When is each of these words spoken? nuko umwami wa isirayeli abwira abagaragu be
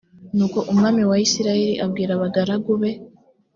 nuko 0.35 0.59
umwami 0.71 1.01
wa 1.09 1.17
isirayeli 1.25 1.75
abwira 1.85 2.11
abagaragu 2.13 2.71
be 2.81 2.91